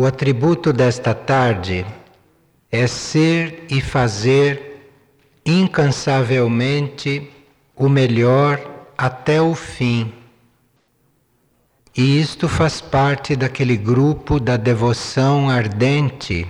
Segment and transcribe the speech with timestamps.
[0.00, 1.84] O atributo desta tarde
[2.72, 4.88] é ser e fazer
[5.44, 7.28] incansavelmente
[7.76, 8.58] o melhor
[8.96, 10.10] até o fim.
[11.94, 16.48] E isto faz parte daquele grupo da devoção ardente.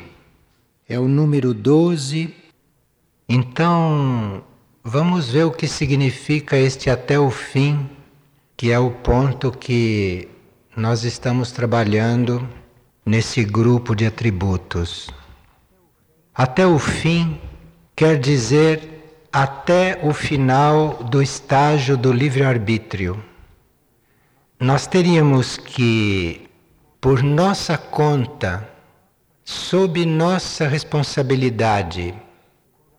[0.89, 2.33] É o número 12.
[3.29, 4.45] Então,
[4.85, 7.91] vamos ver o que significa este até o fim,
[8.57, 10.29] que é o ponto que
[10.77, 12.49] nós estamos trabalhando
[13.11, 15.11] nesse grupo de atributos.
[16.33, 17.41] Até o fim
[17.97, 23.21] quer dizer até o final do estágio do livre-arbítrio.
[24.61, 26.49] Nós teríamos que,
[27.01, 28.69] por nossa conta,
[29.45, 32.15] sob nossa responsabilidade,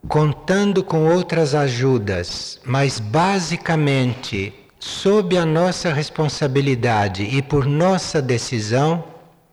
[0.09, 9.10] contando com outras ajudas, mas basicamente sob a nossa responsabilidade e por nossa decisão,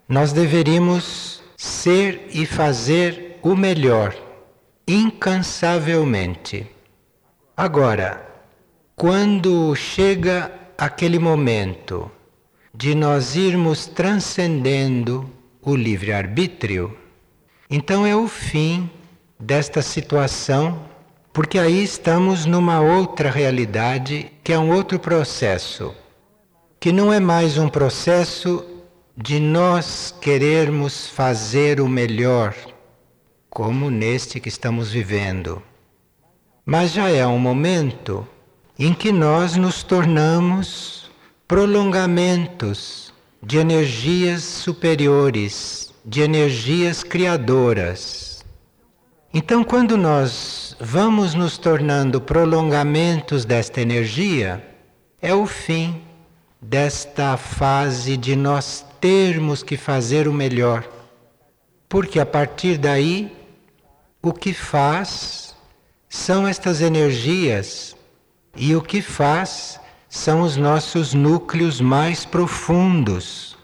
[0.09, 4.17] nós deveríamos ser e fazer o melhor,
[4.87, 6.67] incansavelmente.
[7.55, 8.27] Agora,
[8.97, 12.11] quando chega aquele momento
[12.75, 15.29] de nós irmos transcendendo
[15.61, 16.97] o livre-arbítrio,
[17.69, 18.91] então é o fim
[19.39, 20.89] desta situação,
[21.35, 25.95] porque aí estamos numa outra realidade, que é um outro processo,
[26.81, 28.78] que não é mais um processo
[29.21, 32.55] de nós querermos fazer o melhor,
[33.51, 35.61] como neste que estamos vivendo.
[36.65, 38.25] Mas já é um momento
[38.79, 41.11] em que nós nos tornamos
[41.49, 48.45] prolongamentos de energias superiores, de energias criadoras.
[49.35, 54.65] Então, quando nós vamos nos tornando prolongamentos desta energia,
[55.21, 56.01] é o fim
[56.61, 60.89] desta fase de nós termos que fazer o melhor.
[61.89, 63.33] Porque a partir daí,
[64.23, 65.55] o que faz
[66.09, 67.97] são estas energias,
[68.57, 73.57] e o que faz são os nossos núcleos mais profundos,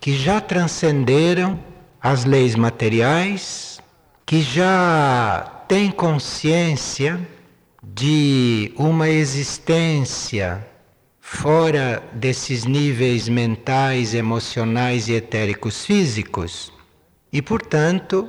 [0.00, 1.58] que já transcenderam
[2.00, 3.80] as leis materiais,
[4.26, 7.20] que já têm consciência
[7.82, 10.66] de uma existência
[11.32, 16.70] fora desses níveis mentais, emocionais e etéricos físicos.
[17.32, 18.28] E, portanto,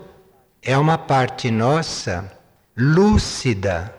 [0.62, 2.31] é uma parte nossa
[2.75, 3.94] lúcida,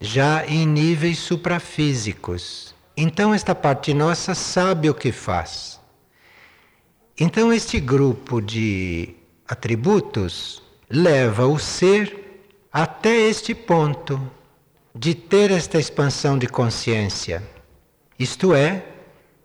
[0.00, 2.74] já em níveis suprafísicos.
[2.96, 5.80] Então, esta parte nossa sabe o que faz.
[7.18, 9.14] Então, este grupo de
[9.46, 10.60] atributos
[10.90, 12.42] leva o ser
[12.72, 14.20] até este ponto
[14.94, 17.57] de ter esta expansão de consciência
[18.18, 18.84] isto é,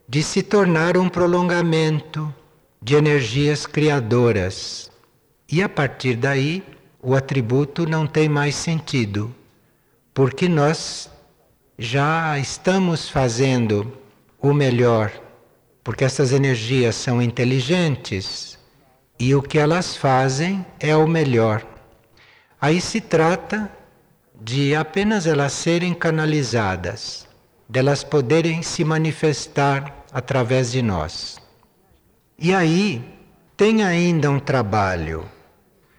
[0.07, 2.33] de se tornar um prolongamento
[2.81, 4.91] de energias criadoras.
[5.49, 6.63] E a partir daí,
[7.01, 9.33] o atributo não tem mais sentido,
[10.13, 11.09] porque nós
[11.77, 13.93] já estamos fazendo
[14.41, 15.11] o melhor,
[15.83, 18.57] porque essas energias são inteligentes
[19.19, 21.63] e o que elas fazem é o melhor.
[22.59, 23.71] Aí se trata
[24.41, 27.27] de apenas elas serem canalizadas
[27.73, 31.39] delas poderem se manifestar através de nós.
[32.37, 33.03] E aí
[33.57, 35.25] tem ainda um trabalho,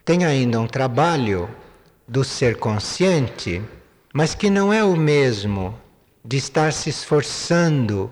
[0.04, 1.50] tem ainda um trabalho
[2.06, 3.60] do ser consciente,
[4.12, 5.76] mas que não é o mesmo
[6.24, 8.08] de estar se esforçando,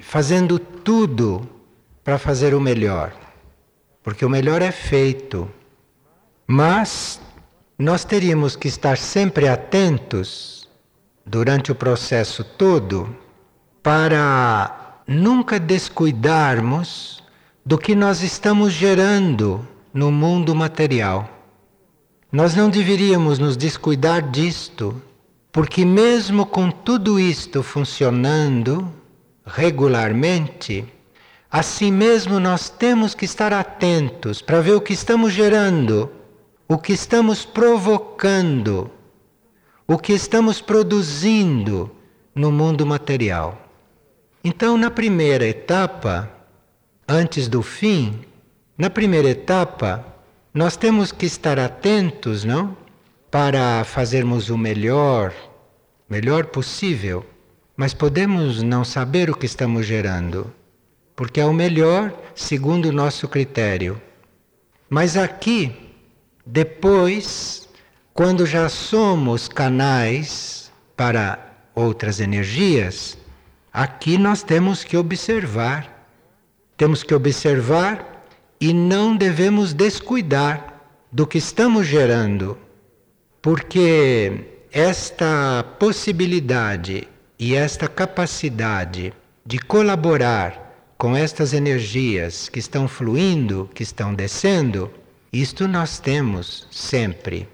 [0.00, 1.48] fazendo tudo
[2.04, 3.12] para fazer o melhor.
[4.04, 5.50] Porque o melhor é feito.
[6.46, 7.20] Mas
[7.76, 10.63] nós teríamos que estar sempre atentos
[11.24, 13.14] durante o processo todo
[13.82, 17.22] para nunca descuidarmos
[17.64, 21.28] do que nós estamos gerando no mundo material.
[22.30, 25.00] Nós não deveríamos nos descuidar disto,
[25.52, 28.92] porque mesmo com tudo isto funcionando
[29.46, 30.84] regularmente,
[31.50, 36.10] assim mesmo nós temos que estar atentos para ver o que estamos gerando,
[36.66, 38.90] o que estamos provocando
[39.86, 41.90] o que estamos produzindo
[42.34, 43.60] no mundo material.
[44.42, 46.30] Então, na primeira etapa,
[47.06, 48.20] antes do fim,
[48.76, 50.04] na primeira etapa,
[50.52, 52.76] nós temos que estar atentos, não?
[53.30, 55.34] Para fazermos o melhor,
[56.08, 57.24] melhor possível,
[57.76, 60.52] mas podemos não saber o que estamos gerando,
[61.14, 64.00] porque é o melhor segundo o nosso critério.
[64.88, 65.92] Mas aqui,
[66.46, 67.63] depois,
[68.14, 73.18] quando já somos canais para outras energias,
[73.72, 76.06] aqui nós temos que observar.
[76.76, 78.24] Temos que observar
[78.60, 80.80] e não devemos descuidar
[81.10, 82.56] do que estamos gerando,
[83.42, 89.12] porque esta possibilidade e esta capacidade
[89.44, 94.88] de colaborar com estas energias que estão fluindo, que estão descendo,
[95.32, 97.53] isto nós temos sempre.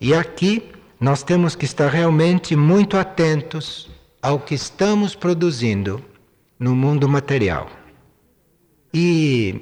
[0.00, 0.62] E aqui
[1.00, 3.90] nós temos que estar realmente muito atentos
[4.22, 6.02] ao que estamos produzindo
[6.58, 7.68] no mundo material.
[8.92, 9.60] E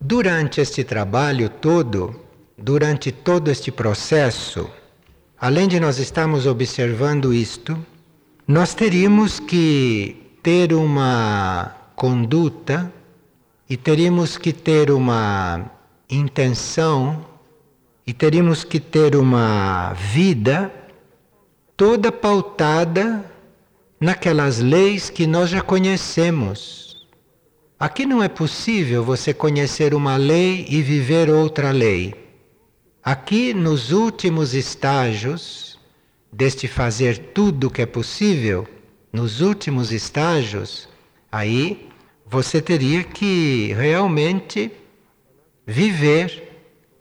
[0.00, 2.14] durante este trabalho todo,
[2.56, 4.70] durante todo este processo,
[5.38, 7.76] além de nós estarmos observando isto,
[8.46, 12.92] nós teríamos que ter uma conduta
[13.68, 15.70] e teríamos que ter uma
[16.08, 17.31] intenção
[18.06, 20.72] e teríamos que ter uma vida
[21.76, 23.24] toda pautada
[24.00, 27.06] naquelas leis que nós já conhecemos.
[27.78, 32.14] Aqui não é possível você conhecer uma lei e viver outra lei.
[33.02, 35.78] Aqui, nos últimos estágios
[36.32, 38.66] deste fazer tudo o que é possível,
[39.12, 40.88] nos últimos estágios,
[41.30, 41.88] aí
[42.24, 44.70] você teria que realmente
[45.66, 46.51] viver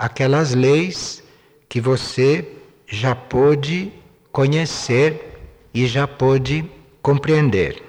[0.02, 1.22] aquelas leis
[1.70, 2.44] que você
[2.88, 3.94] já pôde
[4.32, 5.40] conhecer
[5.72, 6.66] e já pôde
[7.04, 7.84] compreender.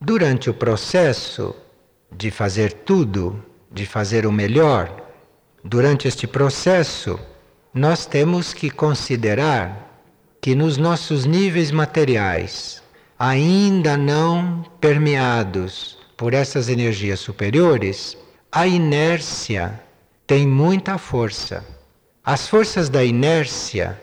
[0.00, 1.54] Durante o processo
[2.10, 4.90] de fazer tudo, de fazer o melhor,
[5.62, 7.20] durante este processo,
[7.74, 10.00] nós temos que considerar
[10.40, 12.82] que nos nossos níveis materiais,
[13.18, 18.16] ainda não permeados por essas energias superiores,
[18.50, 19.85] a inércia
[20.26, 21.64] tem muita força.
[22.24, 24.00] As forças da inércia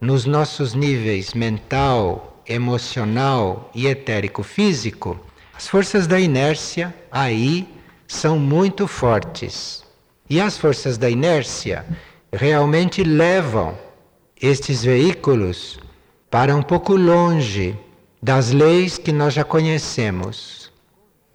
[0.00, 5.20] nos nossos níveis mental, emocional e etérico-físico,
[5.54, 7.68] as forças da inércia aí
[8.08, 9.84] são muito fortes.
[10.30, 11.84] E as forças da inércia
[12.32, 13.76] realmente levam
[14.40, 15.78] estes veículos
[16.30, 17.78] para um pouco longe
[18.22, 20.72] das leis que nós já conhecemos.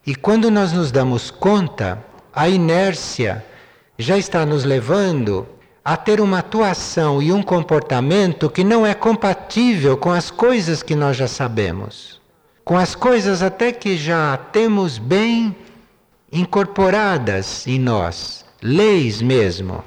[0.06, 2.04] E quando nós nos damos conta,
[2.34, 3.46] a inércia
[4.02, 5.48] já está nos levando
[5.84, 10.96] a ter uma atuação e um comportamento que não é compatível com as coisas que
[10.96, 12.22] nós já sabemos,
[12.64, 15.56] com as coisas até que já temos bem
[16.32, 19.84] incorporadas em nós, leis mesmo.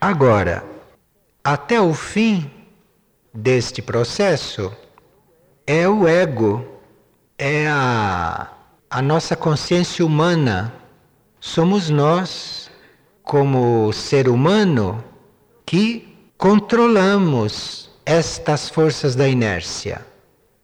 [0.00, 0.64] Agora,
[1.42, 2.50] até o fim
[3.32, 4.72] deste processo,
[5.66, 6.64] é o ego,
[7.36, 8.48] é a,
[8.90, 10.72] a nossa consciência humana,
[11.40, 12.67] somos nós
[13.28, 15.04] como ser humano
[15.66, 20.00] que controlamos estas forças da inércia.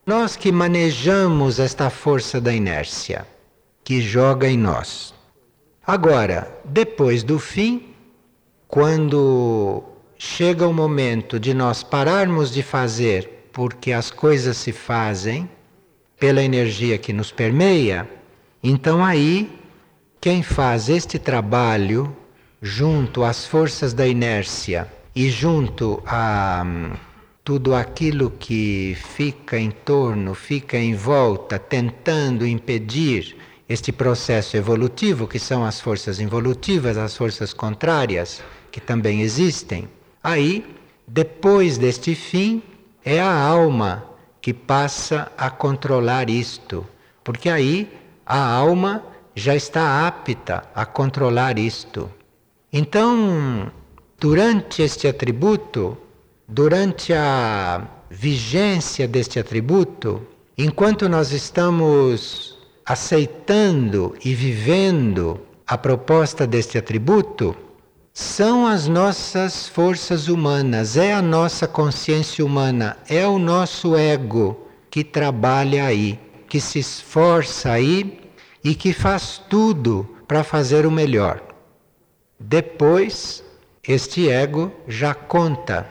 [0.07, 3.27] Nós que manejamos esta força da inércia
[3.85, 5.13] que joga em nós.
[5.87, 7.95] Agora, depois do fim,
[8.67, 9.83] quando
[10.17, 15.51] chega o momento de nós pararmos de fazer porque as coisas se fazem
[16.19, 18.09] pela energia que nos permeia,
[18.63, 19.55] então aí
[20.19, 22.24] quem faz este trabalho
[22.67, 26.93] junto às forças da inércia e junto a hum,
[27.45, 33.37] tudo aquilo que fica em torno, fica em volta, tentando impedir
[33.69, 38.43] este processo evolutivo, que são as forças involutivas, as forças contrárias,
[38.73, 39.87] que também existem.
[40.23, 40.65] Aí,
[41.07, 42.63] depois deste fim,
[43.05, 44.07] é a alma
[44.41, 46.87] que passa a controlar isto,
[47.23, 47.93] porque aí
[48.25, 49.05] a alma
[49.35, 52.11] já está apta a controlar isto.
[52.77, 53.71] Então,
[54.19, 55.97] durante este atributo,
[56.49, 60.21] durante a vigência deste atributo,
[60.59, 67.57] enquanto nós estamos aceitando e vivendo a proposta deste atributo,
[68.13, 75.05] são as nossas forças humanas, é a nossa consciência humana, é o nosso ego que
[75.05, 78.19] trabalha aí, que se esforça aí
[78.65, 81.54] e que faz tudo para fazer o melhor.
[82.47, 83.43] Depois,
[83.83, 85.89] este ego já conta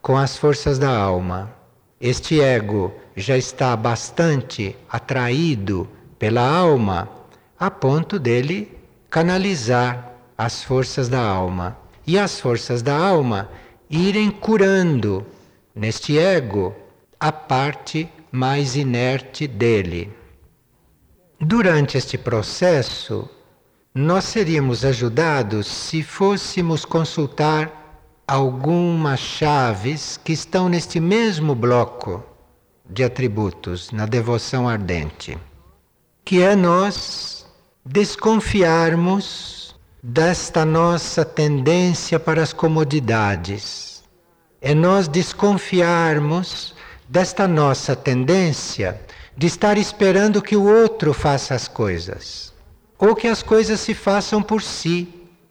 [0.00, 1.54] com as forças da alma.
[2.00, 5.86] Este ego já está bastante atraído
[6.18, 7.06] pela alma
[7.58, 8.78] a ponto dele
[9.10, 11.76] canalizar as forças da alma.
[12.06, 13.50] E as forças da alma
[13.90, 15.26] irem curando
[15.74, 16.74] neste ego
[17.20, 20.10] a parte mais inerte dele.
[21.38, 23.28] Durante este processo,
[23.94, 32.24] nós seríamos ajudados se fôssemos consultar algumas chaves que estão neste mesmo bloco
[32.88, 35.36] de atributos na devoção ardente,
[36.24, 37.44] que é nós
[37.84, 44.04] desconfiarmos desta nossa tendência para as comodidades.
[44.60, 46.76] É nós desconfiarmos
[47.08, 49.00] desta nossa tendência
[49.36, 52.49] de estar esperando que o outro faça as coisas,
[53.00, 55.08] ou que as coisas se façam por si,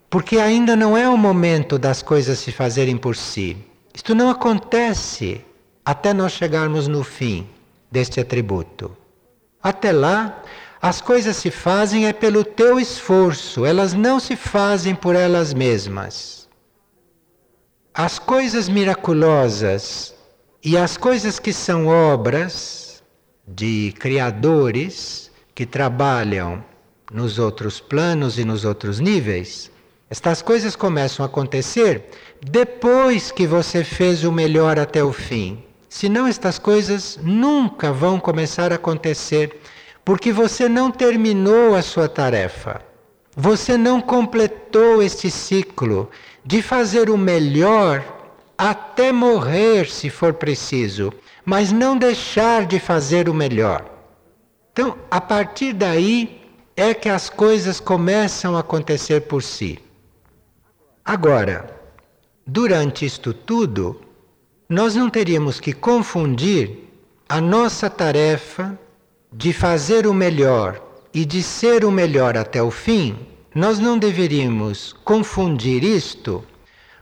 [0.08, 3.58] porque ainda não é o momento das coisas se fazerem por si.
[3.94, 5.44] Isto não acontece
[5.84, 7.48] até nós chegarmos no fim
[7.92, 8.96] deste atributo.
[9.62, 10.44] Até lá,
[10.80, 16.48] as coisas se fazem é pelo teu esforço, elas não se fazem por elas mesmas.
[17.94, 20.14] As coisas miraculosas
[20.64, 23.04] e as coisas que são obras
[23.48, 26.64] de criadores que trabalham
[27.12, 29.72] nos outros planos e nos outros níveis,
[30.10, 32.10] estas coisas começam a acontecer
[32.42, 35.64] depois que você fez o melhor até o fim.
[35.88, 39.60] Senão, estas coisas nunca vão começar a acontecer
[40.04, 42.82] porque você não terminou a sua tarefa.
[43.36, 46.10] Você não completou este ciclo
[46.44, 48.04] de fazer o melhor
[48.58, 51.14] até morrer, se for preciso,
[51.46, 53.86] mas não deixar de fazer o melhor.
[54.74, 56.39] Então, a partir daí
[56.80, 59.80] é que as coisas começam a acontecer por si.
[61.04, 61.78] Agora,
[62.48, 64.00] durante isto tudo,
[64.70, 66.90] nós não teríamos que confundir
[67.28, 68.80] a nossa tarefa
[69.30, 70.82] de fazer o melhor
[71.14, 76.46] e de ser o melhor até o fim, nós não deveríamos confundir isto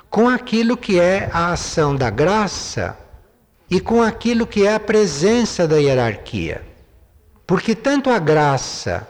[0.09, 2.97] com aquilo que é a ação da graça
[3.69, 6.63] e com aquilo que é a presença da hierarquia.
[7.45, 9.07] Porque tanto a graça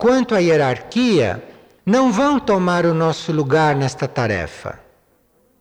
[0.00, 1.44] quanto a hierarquia
[1.84, 4.80] não vão tomar o nosso lugar nesta tarefa.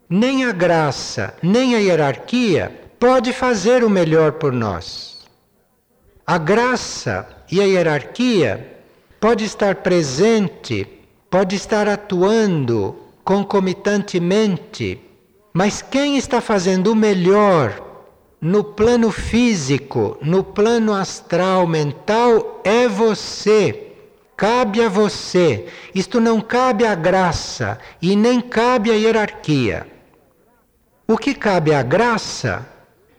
[0.10, 5.28] Nem a graça, nem a hierarquia pode fazer o melhor por nós.
[6.26, 8.78] A graça e a hierarquia
[9.20, 10.88] pode estar presente,
[11.30, 15.02] pode estar atuando concomitantemente,
[15.52, 17.86] mas quem está fazendo o melhor
[18.40, 23.89] no plano físico, no plano astral, mental, é você.
[24.40, 25.66] Cabe a você.
[25.94, 29.86] Isto não cabe à graça e nem cabe à hierarquia.
[31.06, 32.66] O que cabe à graça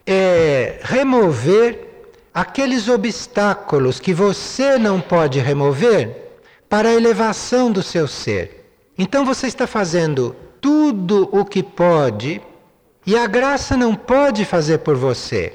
[0.06, 6.38] é remover aqueles obstáculos que você não pode remover
[6.70, 8.72] para a elevação do seu ser.
[8.96, 12.40] Então você está fazendo tudo o que pode
[13.06, 15.52] e a graça não pode fazer por você.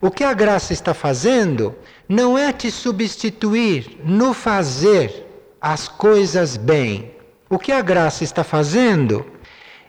[0.00, 1.74] O que a graça está fazendo
[2.08, 5.26] não é te substituir no fazer
[5.60, 7.10] as coisas bem.
[7.50, 9.26] O que a graça está fazendo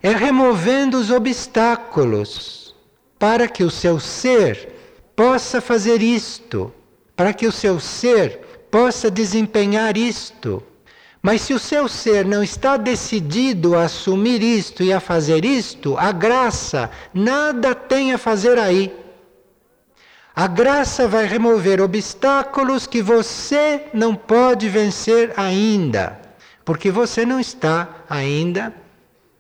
[0.02, 2.76] é removendo os obstáculos
[3.18, 4.70] para que o seu ser
[5.16, 6.74] possa fazer isto,
[7.16, 10.64] para que o seu ser possa desempenhar isto.
[11.22, 15.98] Mas se o seu ser não está decidido a assumir isto e a fazer isto,
[15.98, 18.94] a graça nada tem a fazer aí.
[20.40, 26.18] A graça vai remover obstáculos que você não pode vencer ainda,
[26.64, 28.74] porque você não está ainda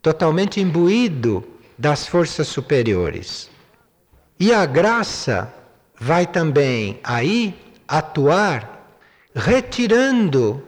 [0.01, 1.41] totalmente imbuído
[1.77, 3.49] das forças superiores.
[4.37, 5.53] E a graça
[5.97, 8.91] vai também aí atuar
[9.33, 10.61] retirando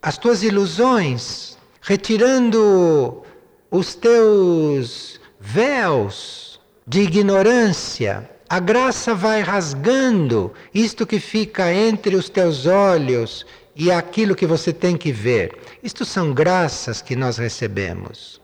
[0.00, 3.22] as tuas ilusões, retirando
[3.70, 8.37] os teus véus de ignorância.
[8.48, 13.44] A graça vai rasgando isto que fica entre os teus olhos
[13.76, 15.56] e aquilo que você tem que ver.
[15.82, 18.40] Isto são graças que nós recebemos.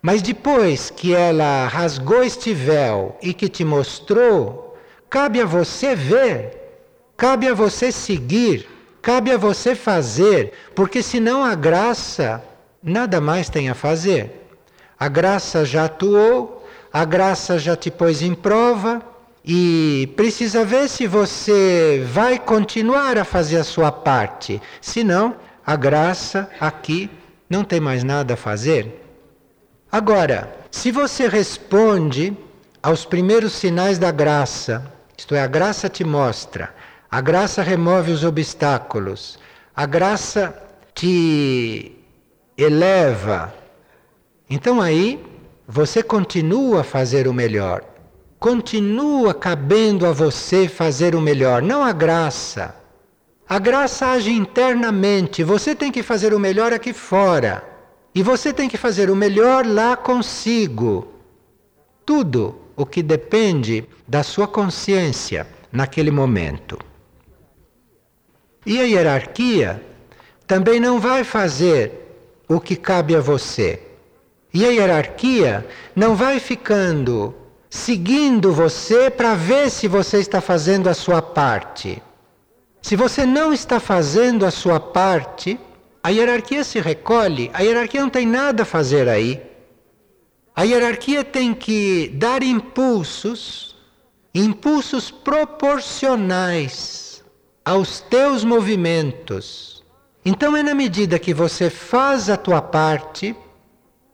[0.00, 4.72] Mas depois que ela rasgou este véu e que te mostrou
[5.12, 6.56] Cabe a você ver,
[7.18, 8.66] cabe a você seguir,
[9.02, 12.42] cabe a você fazer, porque senão a graça
[12.82, 14.48] nada mais tem a fazer.
[14.98, 19.02] A graça já atuou, a graça já te pôs em prova
[19.44, 24.60] e precisa ver se você vai continuar a fazer a sua parte.
[24.80, 27.10] Senão, a graça aqui
[27.50, 29.00] não tem mais nada a fazer.
[29.90, 32.36] Agora, se você responde
[32.82, 36.74] aos primeiros sinais da graça, isto é, a graça te mostra,
[37.10, 39.38] a graça remove os obstáculos,
[39.76, 40.56] a graça
[40.94, 41.92] te
[42.56, 43.52] eleva.
[44.48, 45.22] Então aí
[45.66, 47.91] você continua a fazer o melhor.
[48.42, 52.74] Continua cabendo a você fazer o melhor, não a graça.
[53.48, 57.62] A graça age internamente, você tem que fazer o melhor aqui fora.
[58.12, 61.06] E você tem que fazer o melhor lá consigo.
[62.04, 66.76] Tudo o que depende da sua consciência naquele momento.
[68.66, 69.80] E a hierarquia
[70.48, 71.92] também não vai fazer
[72.48, 73.80] o que cabe a você.
[74.52, 77.36] E a hierarquia não vai ficando
[77.72, 82.02] seguindo você para ver se você está fazendo a sua parte.
[82.82, 85.58] Se você não está fazendo a sua parte,
[86.02, 89.40] a hierarquia se recolhe, a hierarquia não tem nada a fazer aí.
[90.54, 93.74] A hierarquia tem que dar impulsos,
[94.34, 97.24] impulsos proporcionais
[97.64, 99.82] aos teus movimentos.
[100.26, 103.34] Então é na medida que você faz a tua parte,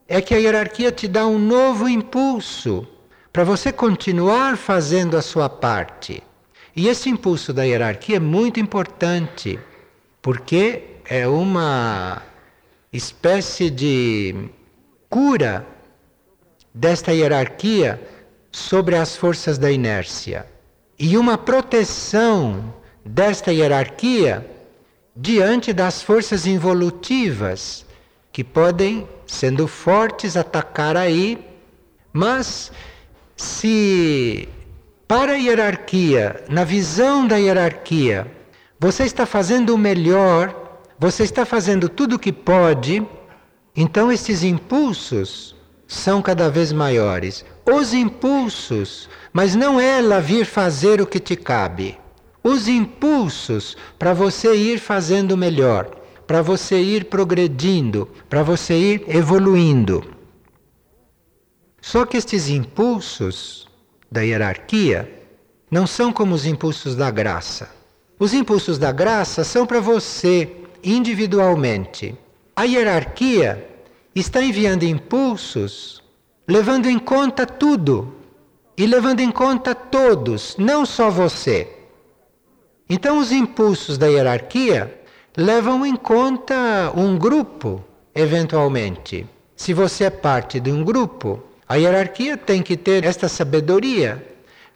[0.06, 2.86] é que a hierarquia te dá um novo impulso
[3.32, 6.22] para você continuar fazendo a sua parte.
[6.74, 9.58] E esse impulso da hierarquia é muito importante,
[10.22, 12.22] porque é uma
[12.92, 14.48] espécie de
[15.08, 15.66] cura
[16.74, 18.00] desta hierarquia
[18.52, 20.46] sobre as forças da inércia
[20.98, 24.48] e uma proteção desta hierarquia
[25.14, 27.86] diante das forças involutivas
[28.32, 31.44] que podem, sendo fortes, atacar aí,
[32.12, 32.70] mas
[33.38, 34.48] se
[35.06, 38.26] para a hierarquia, na visão da hierarquia,
[38.78, 43.02] você está fazendo o melhor, você está fazendo tudo o que pode,
[43.74, 45.54] então esses impulsos
[45.86, 47.44] são cada vez maiores.
[47.64, 51.96] Os impulsos, mas não ela vir fazer o que te cabe.
[52.42, 55.88] Os impulsos para você ir fazendo melhor,
[56.26, 60.17] para você ir progredindo, para você ir evoluindo.
[61.90, 63.66] Só que estes impulsos
[64.12, 65.10] da hierarquia
[65.70, 67.70] não são como os impulsos da graça.
[68.18, 70.54] Os impulsos da graça são para você
[70.84, 72.14] individualmente.
[72.54, 73.66] A hierarquia
[74.14, 76.02] está enviando impulsos
[76.46, 78.12] levando em conta tudo
[78.76, 81.74] e levando em conta todos, não só você.
[82.86, 84.94] Então, os impulsos da hierarquia
[85.34, 87.82] levam em conta um grupo,
[88.14, 89.26] eventualmente.
[89.56, 94.26] Se você é parte de um grupo, a hierarquia tem que ter esta sabedoria.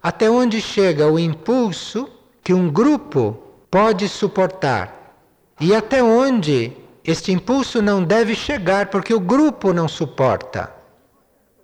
[0.02, 2.07] Até onde chega o impulso
[2.44, 3.38] que um grupo
[3.70, 5.16] pode suportar?
[5.59, 10.70] E até onde este impulso não deve chegar porque o grupo não suporta?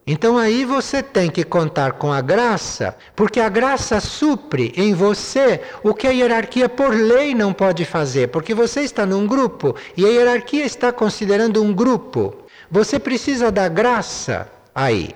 [0.07, 5.61] Então aí você tem que contar com a graça, porque a graça supre em você
[5.83, 10.07] o que a hierarquia por lei não pode fazer, porque você está num grupo e
[10.07, 12.35] a hierarquia está considerando um grupo.
[12.71, 15.11] Você precisa da graça aí.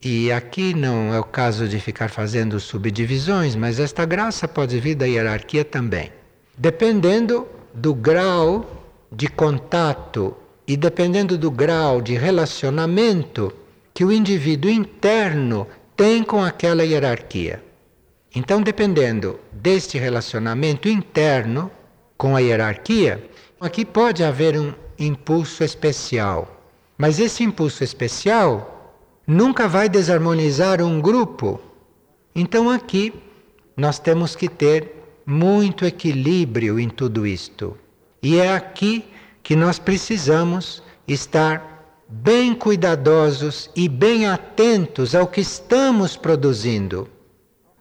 [0.00, 4.94] E aqui não é o caso de ficar fazendo subdivisões, mas esta graça pode vir
[4.94, 6.12] da hierarquia também.
[6.56, 10.36] Dependendo do grau de contato
[10.68, 13.52] e dependendo do grau de relacionamento
[13.92, 17.60] que o indivíduo interno tem com aquela hierarquia.
[18.36, 21.70] Então, dependendo deste relacionamento interno
[22.16, 23.20] com a hierarquia,
[23.60, 26.53] aqui pode haver um impulso especial.
[26.96, 28.94] Mas esse impulso especial
[29.26, 31.60] nunca vai desarmonizar um grupo.
[32.34, 33.12] Então aqui
[33.76, 34.94] nós temos que ter
[35.26, 37.76] muito equilíbrio em tudo isto.
[38.22, 39.04] E é aqui
[39.42, 47.08] que nós precisamos estar bem cuidadosos e bem atentos ao que estamos produzindo,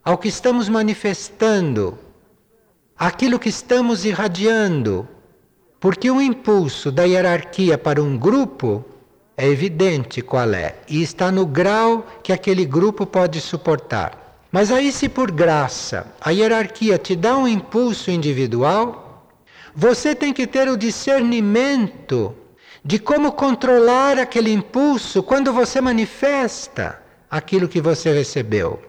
[0.04, 1.97] ao que estamos manifestando,
[2.97, 5.08] aquilo que estamos irradiando.
[5.80, 8.84] Porque o impulso da hierarquia para um grupo
[9.36, 14.38] é evidente qual é e está no grau que aquele grupo pode suportar.
[14.52, 19.28] Mas aí, se por graça a hierarquia te dá um impulso individual,
[19.76, 22.36] você tem que ter o discernimento
[22.86, 28.80] de como controlar aquele impulso quando você manifesta aquilo que você recebeu.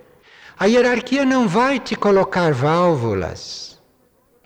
[0.58, 3.78] A hierarquia não vai te colocar válvulas.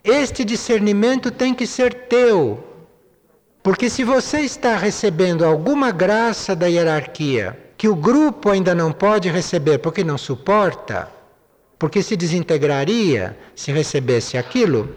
[0.04, 2.64] Este discernimento tem que ser teu.
[3.62, 9.28] Porque se você está recebendo alguma graça da hierarquia que o grupo ainda não pode
[9.28, 11.08] receber porque não suporta,
[11.78, 14.96] porque se desintegraria se recebesse aquilo,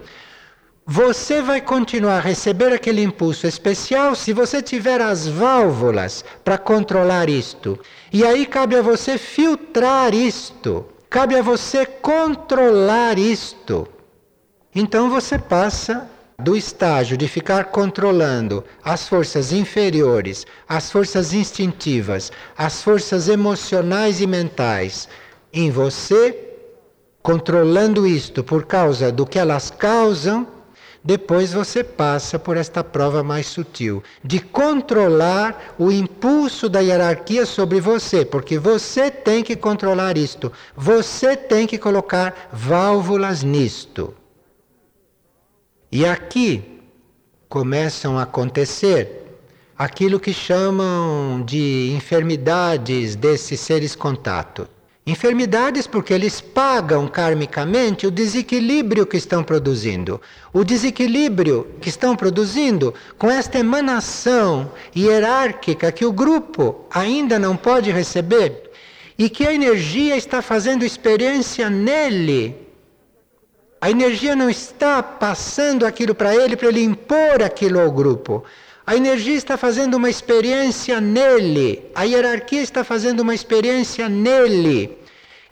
[0.84, 7.28] você vai continuar a receber aquele impulso especial se você tiver as válvulas para controlar
[7.28, 7.78] isto.
[8.12, 13.86] E aí cabe a você filtrar isto, cabe a você controlar isto.
[14.74, 16.10] Então você passa
[16.42, 24.26] do estágio de ficar controlando as forças inferiores, as forças instintivas, as forças emocionais e
[24.26, 25.08] mentais
[25.52, 26.36] em você,
[27.22, 30.46] controlando isto por causa do que elas causam,
[31.04, 37.80] depois você passa por esta prova mais sutil de controlar o impulso da hierarquia sobre
[37.80, 44.14] você, porque você tem que controlar isto, você tem que colocar válvulas nisto.
[45.94, 46.80] E aqui
[47.50, 49.26] começam a acontecer
[49.76, 54.66] aquilo que chamam de enfermidades desses seres contato.
[55.06, 60.18] Enfermidades porque eles pagam karmicamente o desequilíbrio que estão produzindo.
[60.50, 67.90] O desequilíbrio que estão produzindo com esta emanação hierárquica que o grupo ainda não pode
[67.90, 68.70] receber
[69.18, 72.71] e que a energia está fazendo experiência nele.
[73.82, 78.44] A energia não está passando aquilo para ele para ele impor aquilo ao grupo.
[78.86, 84.96] A energia está fazendo uma experiência nele, a hierarquia está fazendo uma experiência nele.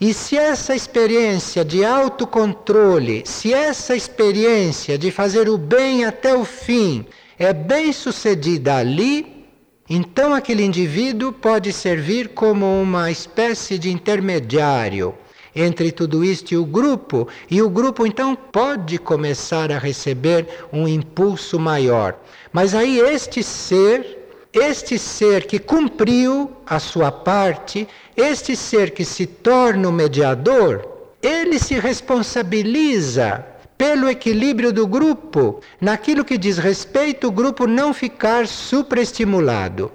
[0.01, 6.45] E se essa experiência de autocontrole, se essa experiência de fazer o bem até o
[6.45, 7.05] fim
[7.37, 9.45] é bem sucedida ali,
[9.89, 15.17] então aquele indivíduo pode servir como uma espécie de intermediário
[15.55, 20.87] entre tudo isto e o grupo, e o grupo então pode começar a receber um
[20.87, 22.19] impulso maior.
[22.53, 24.19] Mas aí este ser,
[24.53, 27.87] este ser que cumpriu a sua parte,
[28.17, 30.87] este ser que se torna o mediador,
[31.23, 33.45] ele se responsabiliza
[33.77, 39.91] pelo equilíbrio do grupo, naquilo que diz respeito o grupo não ficar superestimulado.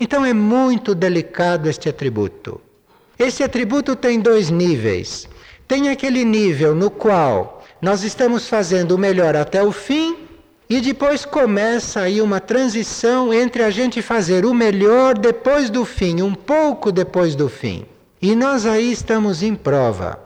[0.00, 2.60] Então é muito delicado este atributo.
[3.18, 5.28] Esse atributo tem dois níveis.
[5.66, 10.16] Tem aquele nível no qual nós estamos fazendo o melhor até o fim,
[10.68, 16.20] e depois começa aí uma transição entre a gente fazer o melhor depois do fim,
[16.22, 17.86] um pouco depois do fim.
[18.20, 20.18] E nós aí estamos em prova.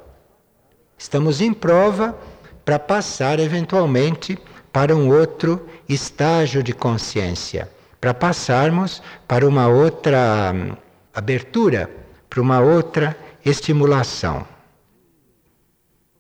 [0.97, 2.17] Estamos em prova
[2.65, 4.39] para passar eventualmente
[4.73, 7.69] para um outro estágio de consciência,
[8.01, 10.77] para passarmos para uma outra hum,
[11.13, 12.00] abertura
[12.31, 14.47] para uma outra estimulação.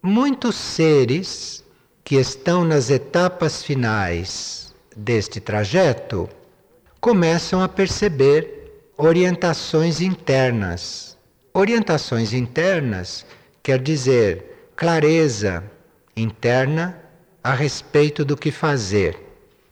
[0.03, 1.64] Muitos seres
[2.03, 6.29] que estão nas etapas finais deste trajeto
[7.01, 11.16] começam a perceber orientações internas.
[11.55, 13.25] Orientações internas
[13.62, 15.62] quer dizer clareza
[16.16, 16.99] interna
[17.42, 19.16] a respeito do que fazer.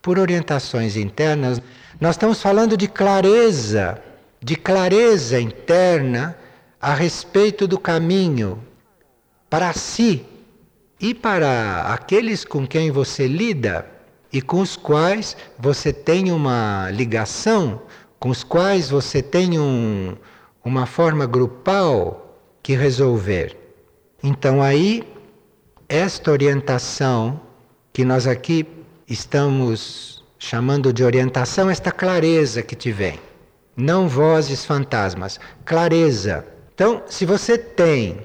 [0.00, 1.60] Por orientações internas,
[2.00, 4.00] nós estamos falando de clareza
[4.40, 6.36] de clareza interna
[6.80, 8.62] a respeito do caminho
[9.50, 10.24] para si
[11.00, 13.86] e para aqueles com quem você lida
[14.32, 17.82] e com os quais você tem uma ligação,
[18.18, 20.16] com os quais você tem um,
[20.64, 23.56] uma forma grupal que resolver.
[24.22, 25.02] Então aí
[25.88, 27.40] esta orientação
[27.92, 28.66] que nós aqui
[29.08, 33.27] estamos chamando de orientação, esta clareza que te vem
[33.78, 36.44] não vozes fantasmas, clareza.
[36.74, 38.18] Então, se você tem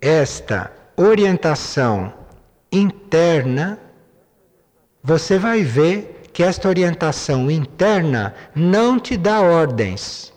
[0.00, 2.12] esta orientação
[2.70, 3.78] interna,
[5.02, 10.32] você vai ver que esta orientação interna não te dá ordens.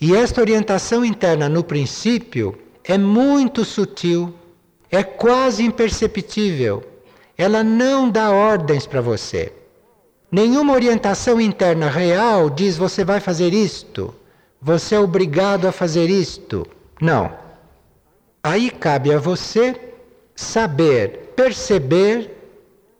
[0.00, 4.34] E esta orientação interna, no princípio, é muito sutil,
[4.90, 6.82] é quase imperceptível.
[7.38, 9.52] Ela não dá ordens para você.
[10.30, 14.14] Nenhuma orientação interna real diz você vai fazer isto,
[14.60, 16.66] você é obrigado a fazer isto.
[17.00, 17.32] Não.
[18.42, 19.74] Aí cabe a você
[20.34, 22.30] saber perceber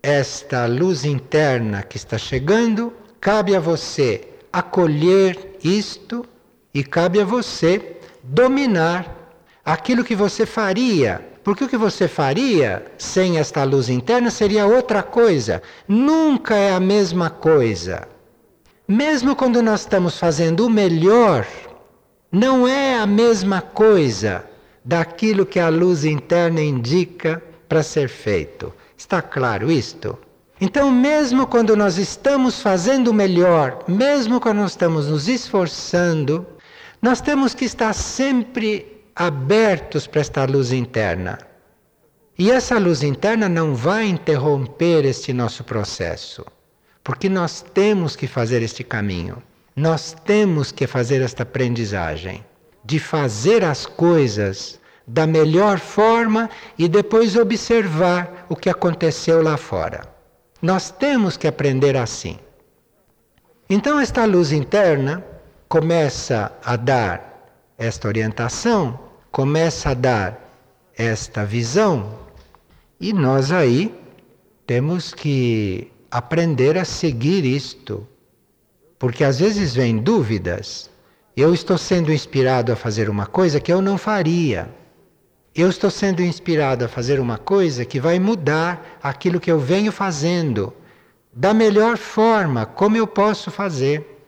[0.03, 6.25] esta luz interna que está chegando, cabe a você acolher isto
[6.73, 9.35] e cabe a você dominar
[9.65, 15.01] aquilo que você faria porque o que você faria sem esta luz interna seria outra
[15.01, 15.63] coisa.
[15.87, 18.09] Nunca é a mesma coisa.
[18.89, 21.47] Mesmo quando nós estamos fazendo o melhor,
[22.33, 24.45] não é a mesma coisa
[24.85, 28.75] daquilo que a luz interna indica para ser feito.
[28.99, 30.19] Está claro isto?
[30.61, 36.45] Então, mesmo quando nós estamos fazendo o melhor, mesmo quando nós estamos nos esforçando,
[37.01, 41.39] nós temos que estar sempre abertos para esta luz interna.
[42.39, 46.45] E essa luz interna não vai interromper este nosso processo,
[47.03, 49.43] porque nós temos que fazer este caminho,
[49.75, 52.45] nós temos que fazer esta aprendizagem
[52.85, 60.03] de fazer as coisas da melhor forma e depois observar o que aconteceu lá fora.
[60.61, 62.39] Nós temos que aprender assim.
[63.69, 65.25] Então, esta luz interna
[65.69, 69.06] começa a dar esta orientação
[69.37, 70.41] começa a dar
[70.97, 72.21] esta visão
[72.99, 73.95] e nós aí
[74.67, 78.09] temos que aprender a seguir isto.
[78.99, 80.89] Porque às vezes vem dúvidas.
[81.37, 84.71] Eu estou sendo inspirado a fazer uma coisa que eu não faria.
[85.55, 89.93] Eu estou sendo inspirado a fazer uma coisa que vai mudar aquilo que eu venho
[89.93, 90.73] fazendo
[91.31, 94.19] da melhor forma, como eu posso fazer.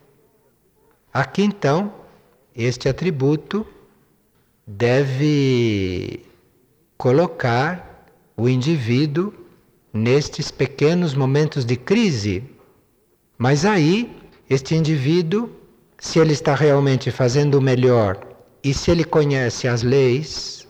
[1.10, 1.94] Aqui então,
[2.54, 3.66] este atributo
[4.68, 6.22] deve
[6.98, 8.04] colocar
[8.36, 9.32] o indivíduo
[9.94, 12.44] nestes pequenos momentos de crise.
[13.38, 14.14] Mas aí,
[14.48, 15.48] este indivíduo,
[15.98, 18.20] se ele está realmente fazendo o melhor
[18.62, 20.68] e se ele conhece as leis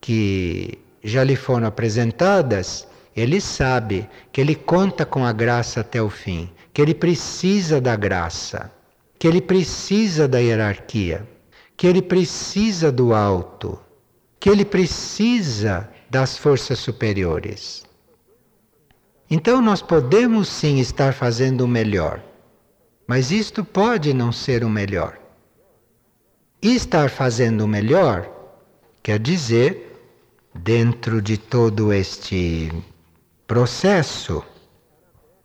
[0.00, 6.08] que já lhe foram apresentadas, ele sabe que ele conta com a graça até o
[6.08, 8.70] fim, que ele precisa da graça,
[9.18, 11.26] que ele precisa da hierarquia,
[11.82, 13.76] que ele precisa do alto,
[14.38, 17.84] que ele precisa das forças superiores.
[19.28, 22.22] Então nós podemos sim estar fazendo o melhor,
[23.04, 25.18] mas isto pode não ser o melhor.
[26.62, 28.30] E estar fazendo o melhor
[29.02, 30.00] quer dizer,
[30.54, 32.70] dentro de todo este
[33.44, 34.40] processo,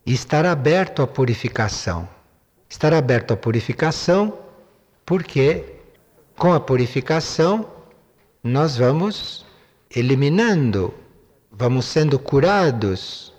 [0.06, 2.08] estar aberto à purificação.
[2.70, 4.38] Estar aberto à purificação
[5.04, 5.77] porque
[6.38, 7.68] com a purificação
[8.44, 9.46] nós vamos
[9.94, 10.94] eliminando,
[11.52, 13.34] vamos sendo curados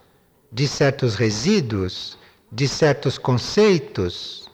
[0.53, 2.19] de certos resíduos,
[2.51, 4.49] de certos conceitos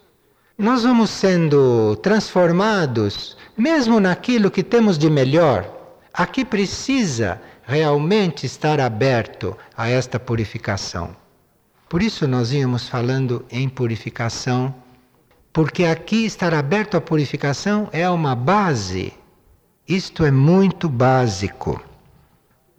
[0.57, 5.69] nós vamos sendo transformados, mesmo naquilo que temos de melhor.
[6.13, 11.17] Aqui precisa realmente estar aberto a esta purificação.
[11.89, 14.73] Por isso nós íamos falando em purificação,
[15.55, 19.13] porque aqui estar aberto à purificação é uma base.
[19.87, 21.81] Isto é muito básico.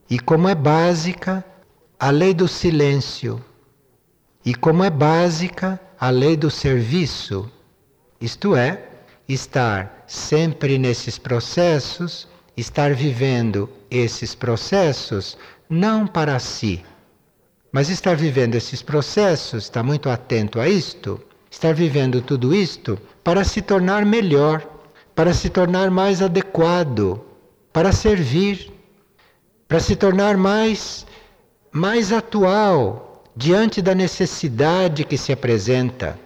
[0.10, 1.44] E como é básica
[1.98, 3.42] a lei do silêncio,
[4.44, 7.50] e como é básica a lei do serviço,
[8.20, 8.84] isto é,
[9.26, 15.38] estar sempre nesses processos, estar vivendo esses processos
[15.70, 16.84] não para si,
[17.72, 21.22] mas estar vivendo esses processos, estar muito atento a isto,
[21.56, 24.62] estar vivendo tudo isto para se tornar melhor,
[25.16, 27.22] para se tornar mais adequado,
[27.72, 28.74] para servir,
[29.66, 31.08] para se tornar mais
[31.72, 36.20] mais atual diante da necessidade que se apresenta.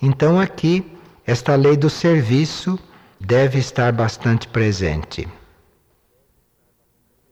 [0.00, 0.82] Então aqui
[1.26, 2.78] esta lei do serviço
[3.20, 5.28] deve estar bastante presente.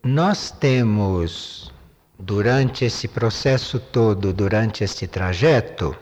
[0.05, 1.73] Nós temos
[2.19, 5.97] durante esse processo todo, durante este trajeto,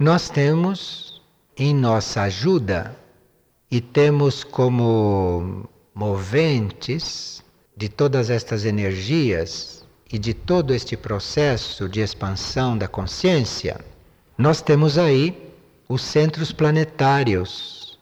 [0.00, 1.20] nós temos
[1.54, 2.96] em nossa ajuda
[3.70, 7.44] e temos como moventes
[7.76, 13.78] de todas estas energias e de todo este processo de expansão da consciência,
[14.38, 15.36] nós temos aí
[15.86, 17.98] os centros planetários,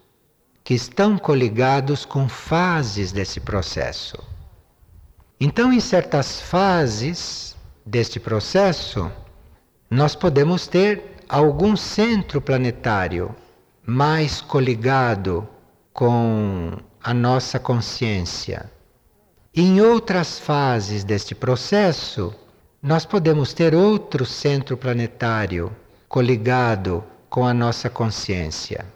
[0.63, 4.17] que estão coligados com fases desse processo.
[5.41, 9.11] Então, em certas fases deste processo,
[9.91, 13.35] nós podemos ter algum centro planetário
[13.87, 15.47] mais coligado
[15.93, 18.71] com a nossa consciência.
[19.55, 22.35] Em outras fases deste processo,
[22.83, 25.75] nós podemos ter outro centro planetário
[26.09, 28.87] coligado com a nossa consciência.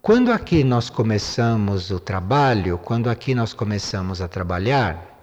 [0.00, 5.22] Quando aqui nós começamos o trabalho, quando aqui nós começamos a trabalhar,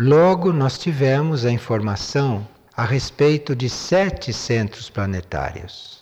[0.00, 6.00] logo nós tivemos a informação a respeito de sete centros planetários: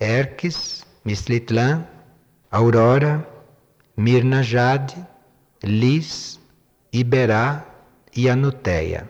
[0.00, 1.86] Erques, Mislitlan,
[2.50, 3.26] Aurora,
[3.96, 4.96] Mirna Jade,
[5.62, 6.40] Lis,
[6.92, 7.64] Iberá
[8.14, 9.08] e Anuteia.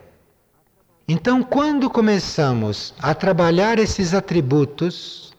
[1.07, 5.33] Então, quando começamos a trabalhar esses atributos,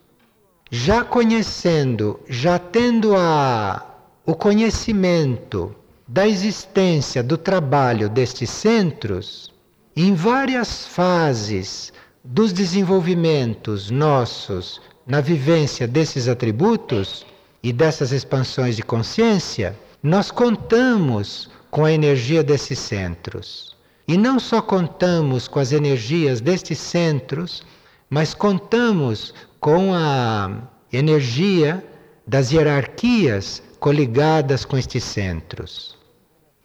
[0.71, 3.85] já conhecendo, já tendo a,
[4.25, 5.75] o conhecimento
[6.07, 9.53] da existência do trabalho destes centros,
[9.97, 11.91] em várias fases
[12.23, 17.25] dos desenvolvimentos nossos na vivência desses atributos
[17.63, 23.75] e dessas expansões de consciência, nós contamos com a energia desses centros.
[24.07, 27.63] E não só contamos com as energias destes centros,
[28.11, 31.83] mas contamos com a energia
[32.27, 35.97] das hierarquias coligadas com estes centros.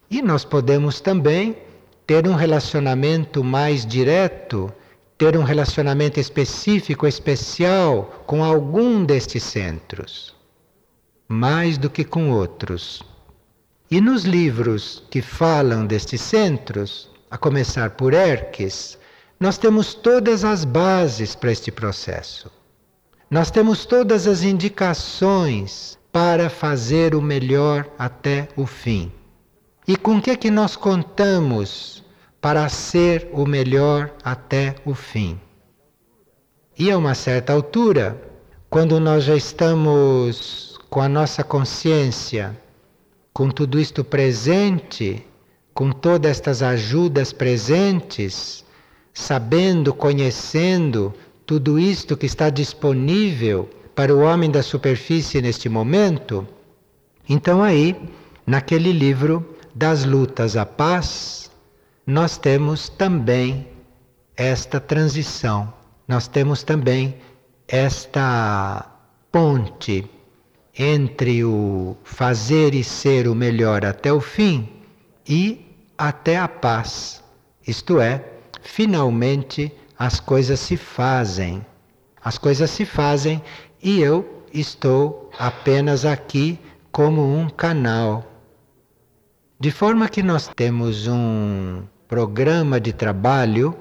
[0.09, 1.55] E nós podemos também
[2.11, 4.69] ter um relacionamento mais direto,
[5.17, 10.35] ter um relacionamento específico, especial com algum destes centros,
[11.29, 13.01] mais do que com outros.
[13.89, 18.97] E nos livros que falam destes centros, a começar por Erques,
[19.39, 22.51] nós temos todas as bases para este processo.
[23.29, 29.09] Nós temos todas as indicações para fazer o melhor até o fim.
[29.87, 32.00] E com que que nós contamos
[32.41, 35.39] para ser o melhor até o fim?
[36.77, 38.19] E a uma certa altura,
[38.69, 42.59] quando nós já estamos com a nossa consciência,
[43.31, 45.23] com tudo isto presente,
[45.73, 48.65] com todas estas ajudas presentes,
[49.13, 51.13] sabendo, conhecendo
[51.45, 56.47] tudo isto que está disponível para o homem da superfície neste momento,
[57.29, 57.95] então aí,
[58.47, 61.50] naquele livro das lutas à paz,
[62.05, 63.67] nós temos também
[64.35, 65.73] esta transição,
[66.07, 67.15] nós temos também
[67.67, 68.89] esta
[69.31, 70.09] ponte
[70.77, 74.69] entre o fazer e ser o melhor até o fim
[75.27, 75.65] e
[75.97, 77.23] até a paz.
[77.65, 78.25] Isto é,
[78.61, 81.65] finalmente as coisas se fazem.
[82.23, 83.41] As coisas se fazem
[83.81, 86.59] e eu estou apenas aqui
[86.91, 88.25] como um canal.
[89.59, 93.73] De forma que nós temos um programa de trabalho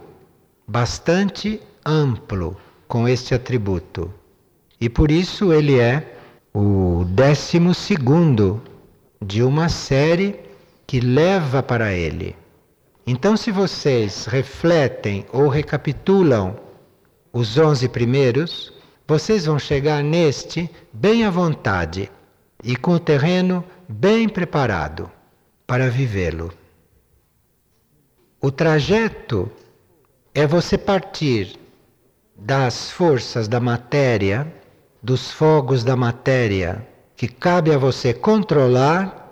[0.65, 4.09] bastante amplo com este atributo.
[4.81, 6.15] E por isso ele é
[6.55, 8.63] o décimo segundo
[9.21, 10.39] de uma série
[10.87, 12.37] que leva para ele.
[13.05, 16.57] Então, se vocês refletem ou recapitulam
[17.33, 18.73] os onze primeiros,
[19.09, 22.09] vocês vão chegar neste bem à vontade
[22.63, 25.11] e com o terreno bem preparado
[25.67, 26.60] para vivê-lo.
[28.43, 29.53] O trajeto
[30.35, 31.59] é você partir
[32.35, 34.51] das forças da matéria,
[35.03, 39.31] dos fogos da matéria, que cabe a você controlar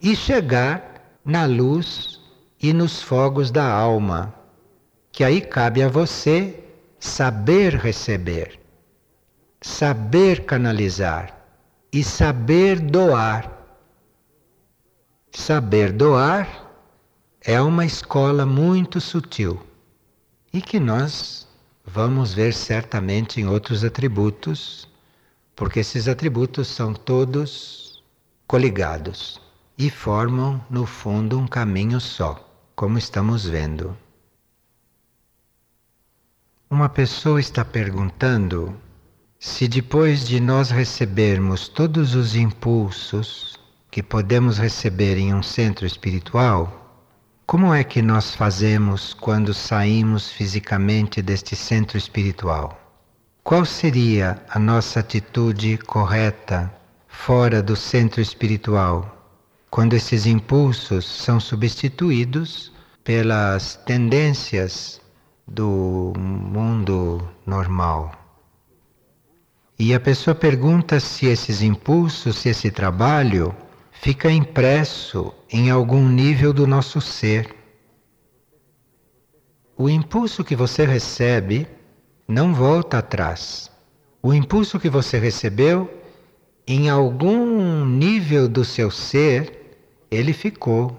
[0.00, 2.20] e chegar na luz
[2.62, 4.32] e nos fogos da alma,
[5.10, 6.62] que aí cabe a você
[7.00, 8.60] saber receber,
[9.60, 11.36] saber canalizar
[11.92, 13.50] e saber doar.
[15.32, 16.63] Saber doar
[17.46, 19.60] é uma escola muito sutil
[20.50, 21.46] e que nós
[21.84, 24.88] vamos ver certamente em outros atributos,
[25.54, 28.02] porque esses atributos são todos
[28.46, 29.38] coligados
[29.76, 33.94] e formam, no fundo, um caminho só, como estamos vendo.
[36.70, 38.74] Uma pessoa está perguntando
[39.38, 46.83] se depois de nós recebermos todos os impulsos que podemos receber em um centro espiritual,
[47.46, 52.80] como é que nós fazemos quando saímos fisicamente deste centro espiritual?
[53.42, 56.72] Qual seria a nossa atitude correta
[57.06, 59.14] fora do centro espiritual,
[59.70, 62.72] quando esses impulsos são substituídos
[63.04, 64.98] pelas tendências
[65.46, 68.12] do mundo normal?
[69.78, 73.54] E a pessoa pergunta se esses impulsos, se esse trabalho
[73.94, 77.54] fica impresso em algum nível do nosso ser.
[79.76, 81.66] O impulso que você recebe
[82.28, 83.70] não volta atrás.
[84.22, 85.92] O impulso que você recebeu,
[86.66, 89.78] em algum nível do seu ser,
[90.10, 90.96] ele ficou.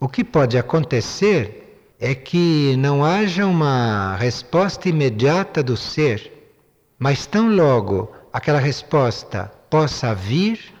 [0.00, 6.32] O que pode acontecer é que não haja uma resposta imediata do ser,
[6.98, 10.77] mas tão logo aquela resposta possa vir,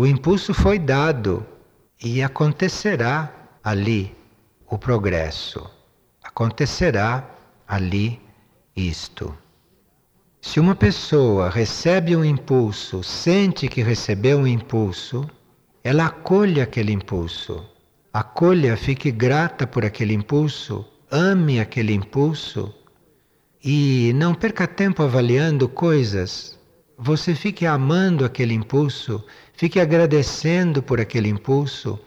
[0.00, 1.44] o impulso foi dado
[2.02, 3.30] e acontecerá
[3.62, 4.16] ali
[4.66, 5.70] o progresso.
[6.24, 7.28] Acontecerá
[7.68, 8.18] ali
[8.74, 9.36] isto.
[10.40, 15.28] Se uma pessoa recebe um impulso, sente que recebeu um impulso,
[15.84, 17.62] ela acolhe aquele impulso.
[18.10, 22.74] Acolha, fique grata por aquele impulso, ame aquele impulso
[23.62, 26.58] e não perca tempo avaliando coisas.
[27.02, 29.24] Você fique amando aquele impulso
[29.60, 32.00] Fique agradecendo por aquele impulso,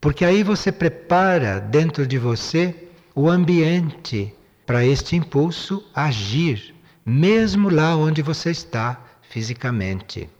[0.00, 2.74] porque aí você prepara dentro de você
[3.14, 10.30] o ambiente para este impulso agir, mesmo lá onde você está fisicamente.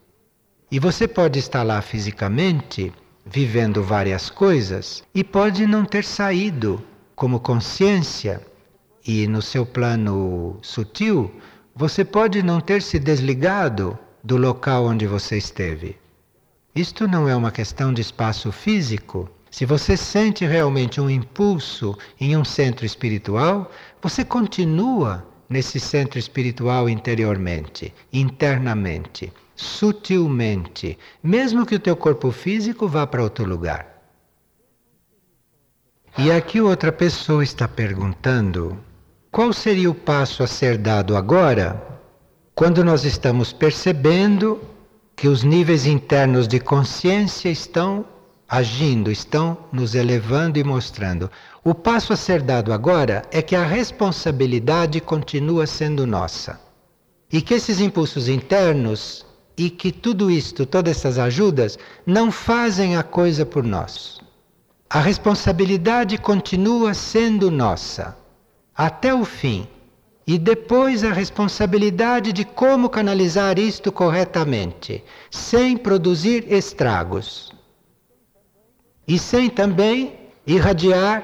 [0.71, 2.91] E você pode estar lá fisicamente,
[3.27, 6.83] vivendo várias coisas, e pode não ter saído
[7.15, 8.41] como consciência,
[9.07, 11.31] e no seu plano sutil,
[11.77, 15.99] você pode não ter se desligado do local onde você esteve.
[16.75, 19.31] Isto não é uma questão de espaço físico.
[19.51, 23.71] Se você sente realmente um impulso em um centro espiritual,
[24.03, 33.07] você continua nesse centro espiritual interiormente, internamente, sutilmente, mesmo que o teu corpo físico vá
[33.07, 33.95] para outro lugar.
[36.17, 38.79] E aqui outra pessoa está perguntando:
[39.31, 41.94] qual seria o passo a ser dado agora,
[42.55, 44.61] quando nós estamos percebendo
[45.17, 48.05] que os níveis internos de consciência estão
[48.49, 51.29] agindo, estão nos elevando e mostrando.
[51.65, 56.61] O passo a ser dado agora é que a responsabilidade continua sendo nossa.
[57.33, 59.27] E que esses impulsos internos
[59.57, 61.77] e que tudo isto, todas essas ajudas,
[62.07, 64.21] não fazem a coisa por nós.
[64.89, 68.17] A responsabilidade continua sendo nossa
[68.77, 69.67] até o fim.
[70.27, 77.53] E depois a responsabilidade de como canalizar isto corretamente, sem produzir estragos.
[79.07, 81.23] E sem também irradiar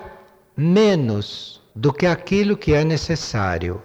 [0.54, 3.82] menos do que aquilo que é necessário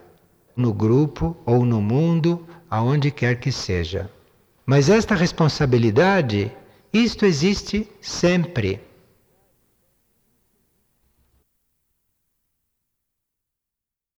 [0.55, 4.09] no grupo ou no mundo, aonde quer que seja.
[4.66, 6.51] Mas esta responsabilidade,
[6.91, 8.82] isto existe sempre.